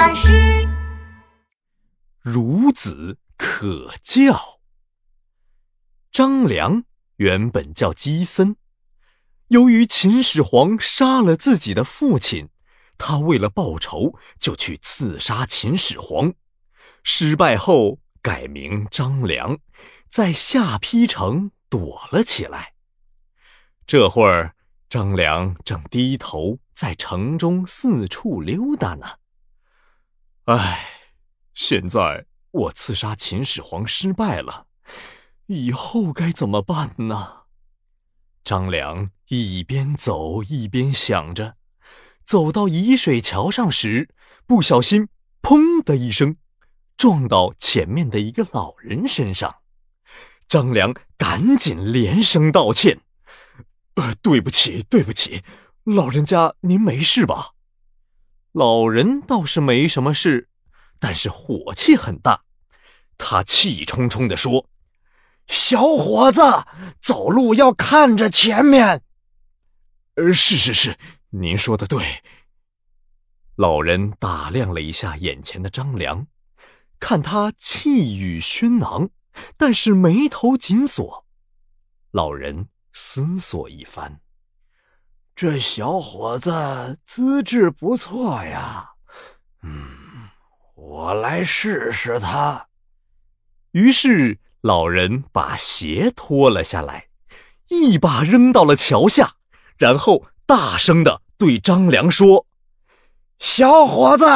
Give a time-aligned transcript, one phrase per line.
[0.00, 0.66] 巴士。
[2.24, 4.60] 孺子可教。
[6.10, 6.84] 张良
[7.16, 8.56] 原本叫姬森，
[9.48, 12.48] 由于秦始皇杀了自己的父亲，
[12.96, 16.32] 他为了报仇，就去刺杀秦始皇。
[17.04, 19.58] 失败后改名张良，
[20.08, 22.72] 在下邳城躲了起来。
[23.86, 24.54] 这会儿，
[24.88, 29.06] 张良正低头在城中四处溜达呢。
[30.46, 30.86] 唉，
[31.54, 34.66] 现在我刺杀秦始皇失败了，
[35.46, 37.42] 以后该怎么办呢？
[38.42, 41.56] 张良一边走一边想着，
[42.24, 44.08] 走到沂水桥上时，
[44.46, 45.08] 不小心
[45.42, 46.36] “砰”的一声，
[46.96, 49.56] 撞到前面的一个老人身上。
[50.48, 53.02] 张良赶紧连声道歉
[53.94, 55.44] ：“呃，对不起，对不起，
[55.84, 57.52] 老人家您没事吧？”
[58.52, 60.48] 老人倒是没什么事，
[60.98, 62.42] 但是火气很大。
[63.16, 64.66] 他气冲冲地说
[65.46, 66.40] ：“小伙子，
[67.00, 69.02] 走路要看着前面。
[70.16, 70.98] ”“呃，是是是，
[71.30, 72.22] 您说的对。”
[73.56, 76.26] 老人打量了一下眼前的张良，
[76.98, 79.10] 看他气宇轩昂，
[79.56, 81.26] 但是眉头紧锁。
[82.10, 84.20] 老人思索一番。
[85.40, 88.90] 这小伙子资质不错呀，
[89.62, 90.28] 嗯，
[90.74, 92.66] 我来试试他。
[93.70, 97.06] 于是老人把鞋脱了下来，
[97.68, 99.36] 一把扔到了桥下，
[99.78, 102.44] 然后大声的对张良说
[103.40, 104.26] ：“小伙子，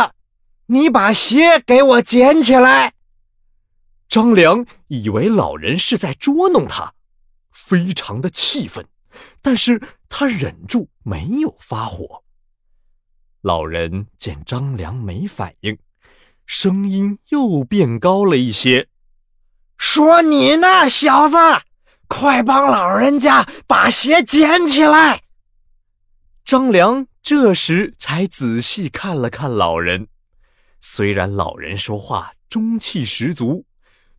[0.68, 2.94] 你把鞋给我捡起来。”
[4.08, 6.94] 张良以为老人是在捉弄他，
[7.52, 8.86] 非常的气愤。
[9.42, 12.22] 但是他忍住没有发火。
[13.40, 15.78] 老人见张良没反应，
[16.46, 18.88] 声音又变高了一些
[19.76, 21.36] ：“说你呢，小子，
[22.08, 25.22] 快帮老人家把鞋捡起来！”
[26.44, 30.08] 张良这时才仔细看了看老人，
[30.80, 33.64] 虽然老人说话中气十足，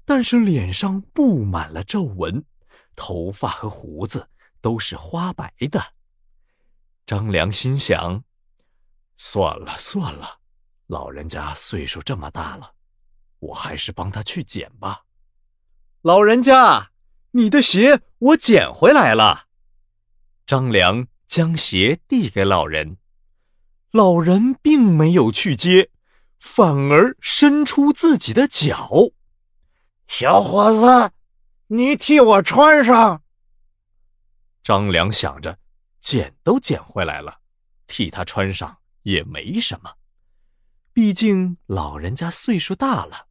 [0.06, 2.44] 但是脸上布满了皱纹，
[2.96, 4.28] 头发和胡子。
[4.66, 5.94] 都是花白的。
[7.06, 8.24] 张良心想
[9.16, 10.40] ：“算了算了，
[10.88, 12.74] 老人家岁数这么大了，
[13.38, 15.04] 我还是帮他去捡吧。”
[16.02, 16.90] 老人家，
[17.34, 19.46] 你的鞋我捡回来了。
[20.48, 22.98] 张良将鞋递给老人，
[23.92, 25.92] 老人并没有去接，
[26.40, 29.12] 反而伸出自己的脚
[30.09, 31.12] ：“小伙子，
[31.68, 33.22] 你替我穿上。”
[34.66, 35.56] 张良想着，
[36.02, 37.40] 捡都捡回来了，
[37.86, 39.94] 替他穿上也没什么，
[40.92, 43.28] 毕竟老人家岁数大了。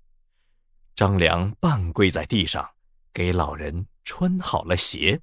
[0.94, 2.70] 张良半跪在地上，
[3.12, 5.20] 给老人穿好了鞋。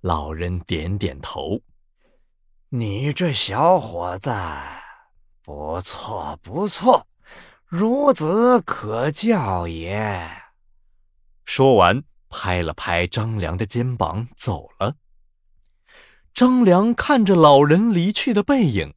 [0.00, 1.60] 老人点点头
[2.70, 4.34] ：“你这小伙子
[5.44, 7.06] 不错不错，
[7.70, 10.28] 孺子可教也。”
[11.46, 14.96] 说完，拍了拍张良的肩膀，走了。
[16.32, 18.94] 张良看着老人离去的背影，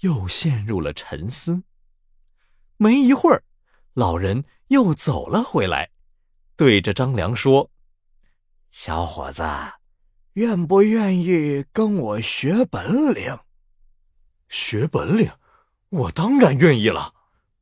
[0.00, 1.62] 又陷入了沉思。
[2.78, 3.42] 没一会儿，
[3.92, 5.90] 老人又走了回来，
[6.56, 7.70] 对着张良说
[8.70, 9.42] ：“小伙子，
[10.34, 13.38] 愿不愿意跟我学本领
[14.48, 15.30] ？”“学本领？
[15.90, 17.12] 我当然愿意了。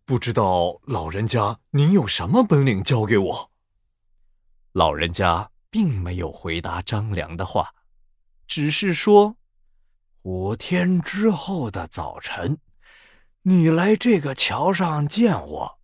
[0.05, 3.51] 不知道老人家您有什么本领教给我？”
[4.73, 7.74] 老人家并没有回答张良的话。
[8.55, 9.37] 只是说，
[10.23, 12.57] 五天之后的早晨，
[13.43, 15.81] 你来这个桥上见我，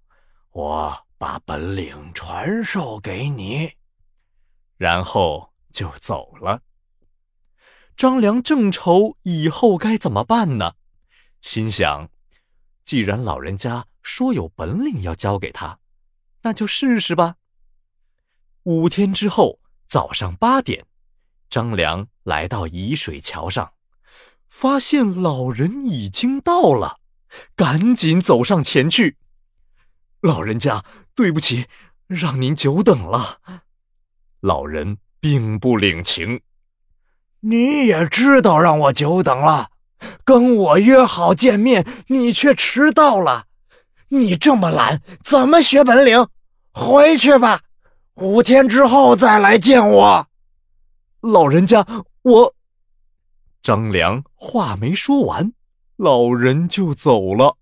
[0.52, 3.72] 我把本领传授给你，
[4.76, 6.62] 然后就走了。
[7.96, 10.76] 张良正愁以后该怎么办呢，
[11.40, 12.08] 心想，
[12.84, 15.76] 既然老人家说有本领要教给他，
[16.42, 17.34] 那就试试吧。
[18.62, 19.58] 五天之后
[19.88, 20.86] 早上八点。
[21.48, 23.72] 张良来到沂水桥上，
[24.48, 26.98] 发现老人已经到了，
[27.56, 29.16] 赶紧走上前去。
[30.20, 30.84] 老人家，
[31.14, 31.66] 对不起，
[32.06, 33.38] 让您久等了。
[34.40, 36.40] 老人并不领情。
[37.40, 39.70] 你也知道让我久等了，
[40.24, 43.46] 跟我约好见面，你却迟到了。
[44.08, 46.28] 你这么懒，怎么学本领？
[46.72, 47.62] 回去吧，
[48.16, 50.26] 五天之后再来见我。
[51.20, 51.86] 老人家，
[52.22, 52.54] 我
[53.62, 55.52] 张良话没说完，
[55.96, 57.56] 老人就走了。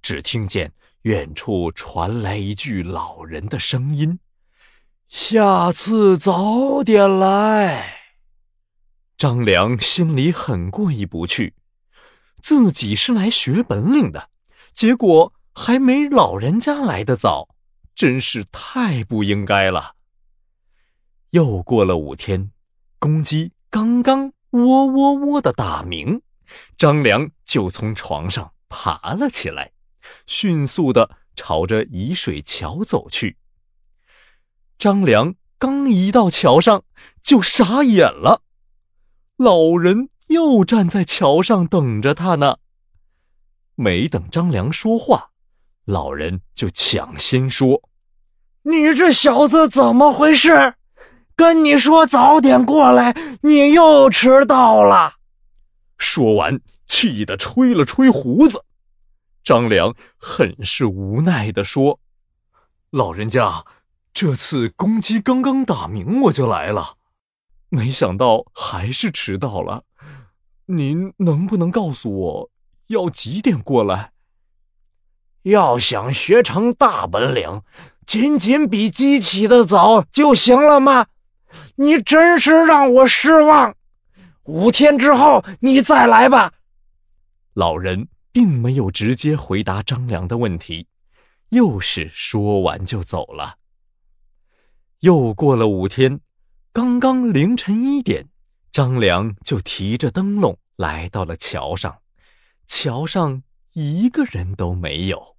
[0.00, 0.72] 只听见
[1.02, 4.20] 远处传来一句老人的声音
[5.08, 7.96] ：“下次早点来。”
[9.18, 11.54] 张良心里很过意不去，
[12.40, 14.30] 自己是来学本领的，
[14.72, 17.48] 结果还没老人家来的早，
[17.94, 19.96] 真是太不应该了。
[21.30, 22.50] 又过了五天，
[22.98, 26.20] 公鸡刚刚喔喔喔的打鸣，
[26.76, 29.70] 张良就从床上爬了起来，
[30.26, 33.36] 迅速的朝着沂水桥走去。
[34.76, 36.82] 张良刚一到桥上，
[37.22, 38.42] 就傻眼了。
[39.36, 42.56] 老人又站在桥上等着他呢。
[43.76, 45.30] 没等张良说话，
[45.84, 47.88] 老人就抢先说
[48.64, 50.74] ：“你这小子怎么回事？
[51.40, 55.14] 跟你说早点过来，你又迟到了。”
[55.96, 58.62] 说完，气得吹了吹胡子。
[59.42, 61.98] 张良很是无奈地说
[62.92, 63.64] ：“老人家，
[64.12, 66.96] 这次公鸡刚刚打鸣，我就来了。”
[67.70, 69.84] 没想到还是迟到了，
[70.66, 72.50] 您能不能告诉我
[72.88, 74.12] 要几点过来？
[75.44, 77.62] 要想学成大本领，
[78.04, 81.06] 仅仅比鸡起得早就行了吗？
[81.80, 83.74] 你真是让我失望。
[84.44, 86.52] 五天之后你再来吧。
[87.54, 90.88] 老人并没有直接回答张良的问题，
[91.48, 93.56] 又是说完就走了。
[95.00, 96.20] 又过了五天。
[96.72, 98.28] 刚刚凌晨一点，
[98.70, 102.02] 张良就提着灯笼来到了桥上，
[102.68, 103.42] 桥上
[103.72, 105.36] 一个人都没有。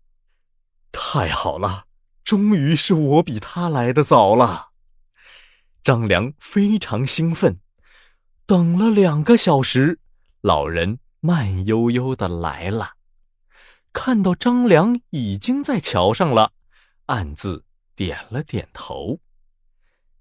[0.92, 1.86] 太好了，
[2.26, 4.71] 终于是我比他来的早了。
[5.84, 7.60] 张良非常兴奋。
[8.46, 10.00] 等了两个小时，
[10.42, 12.94] 老人慢悠悠的来了，
[13.94, 16.52] 看到张良已经在桥上了，
[17.06, 17.64] 暗自
[17.96, 19.20] 点了点头。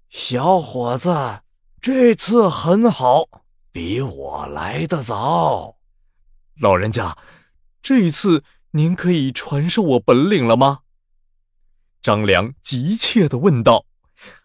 [0.09, 1.41] 小伙子，
[1.79, 3.27] 这次很好，
[3.71, 5.77] 比我来的早。
[6.59, 7.17] 老人家，
[7.81, 10.79] 这一次您可以传授我本领了吗？
[12.01, 13.85] 张良急切的问道。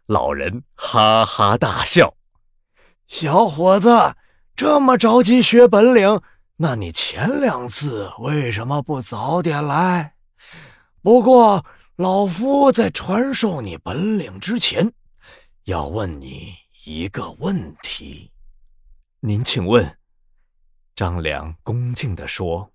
[0.06, 2.14] 老人哈哈大笑
[3.08, 4.14] ：“小伙子，
[4.54, 6.20] 这么着急学本领，
[6.56, 10.14] 那你前两次为什么不早点来？
[11.02, 11.64] 不过，
[11.96, 14.92] 老夫在传授你本领之前。”
[15.64, 16.54] 要问你
[16.84, 18.30] 一个问题，
[19.18, 19.98] 您请问。
[20.94, 22.70] 张良恭敬地说：“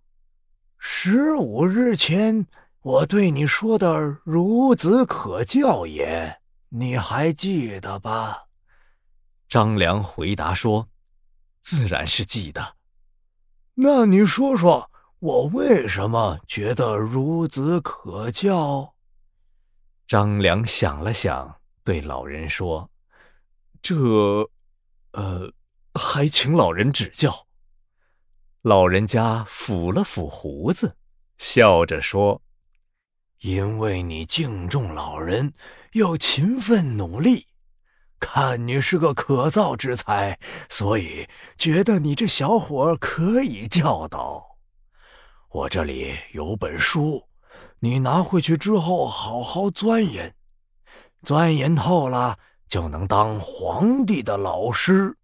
[0.78, 2.46] 十五日前
[2.82, 3.98] 我对你说的
[4.28, 6.38] ‘孺子可教也’，
[6.74, 8.46] 你还记得吧？”
[9.50, 10.88] 张良回答说
[11.62, 12.78] ：“自然是记得。”
[13.76, 14.90] 那你说说
[15.20, 18.94] 我为什么觉得孺子可教？
[20.08, 21.58] 张良想了想。
[21.84, 22.90] 对老人说
[23.82, 23.96] ：“这，
[25.14, 25.52] 呃，
[25.96, 27.48] 还请老人指教。”
[28.62, 30.96] 老人家抚了抚胡子，
[31.40, 32.40] 笑着说
[33.42, 35.52] ：“因为你敬重老人，
[35.94, 37.48] 又勤奋努力，
[38.20, 40.38] 看你是个可造之才，
[40.70, 41.28] 所以
[41.58, 44.46] 觉得你这小伙可以教导。
[45.50, 47.28] 我这里有本书，
[47.80, 50.34] 你拿回去之后好好钻研。”
[51.24, 55.16] 钻研透了，就能当皇帝的老师，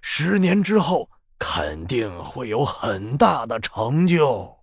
[0.00, 1.08] 十年之后
[1.38, 4.57] 肯定会有很大的成就。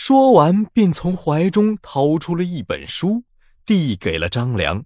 [0.00, 3.24] 说完，便从怀中掏出了一本书，
[3.64, 4.84] 递给了张良。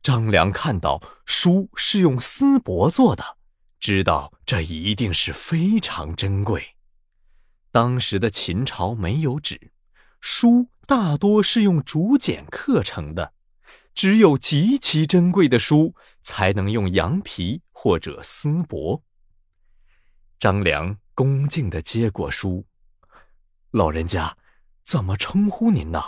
[0.00, 3.38] 张良看到书是用丝帛做的，
[3.80, 6.76] 知道这一定是非常珍贵。
[7.72, 9.72] 当时的秦朝没有纸，
[10.20, 13.34] 书大多是用竹简刻成的。
[13.94, 15.92] 只有极其珍贵的书
[16.22, 19.02] 才能用羊皮或者丝帛。
[20.38, 22.64] 张良恭敬地接过书，
[23.74, 24.36] 老人家，
[24.84, 26.00] 怎么称呼您呢？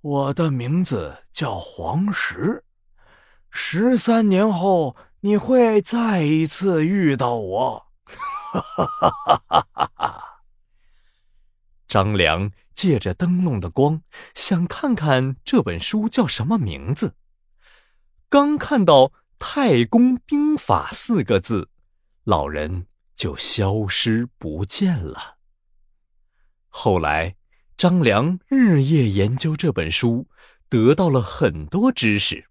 [0.00, 2.64] 我的名字叫黄石。
[3.50, 7.86] 十三年后你会再一次遇到我。
[8.04, 10.24] 哈哈哈哈哈哈哈！
[11.86, 12.50] 张良。
[12.72, 14.00] 借着灯笼的光，
[14.34, 17.14] 想看看这本书叫什么名字。
[18.30, 21.68] 刚看到“太公兵法”四个字，
[22.24, 25.39] 老人就消失不见了。
[26.70, 27.36] 后来，
[27.76, 30.26] 张良日夜研究这本书，
[30.70, 32.46] 得到了很多知识，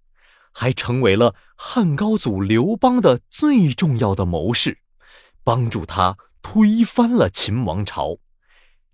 [0.53, 4.77] 还成为了汉高祖刘邦的最重要的谋士，
[5.43, 8.19] 帮助他推翻了秦王朝。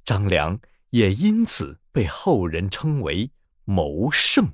[0.05, 0.60] 张良。
[0.91, 3.29] 也因此被后人称为
[3.65, 4.53] 谋圣。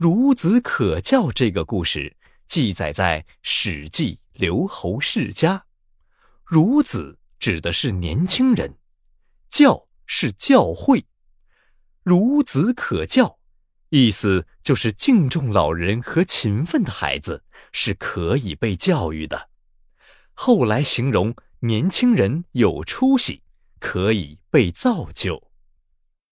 [0.00, 2.16] 孺子可教这个故事
[2.48, 5.64] 记载在《史记·刘侯世家》，
[6.52, 8.74] 孺子指的是年轻人，
[9.52, 11.04] 教是教会，
[12.04, 13.38] 孺子可教，
[13.90, 19.50] 意思就是敬重老人和勤奋的孩子是可以被教育的。
[20.32, 23.42] 后来形容年轻人有出息，
[23.78, 25.51] 可以被造就。